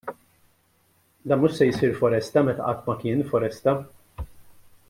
[1.25, 3.71] Dan mhux se jsir foresta meta qatt ma kien foresta!